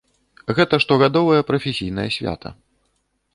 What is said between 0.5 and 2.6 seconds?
Гэта штогадовае прафесійнае свята.